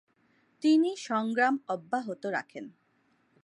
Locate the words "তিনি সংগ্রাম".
0.63-1.55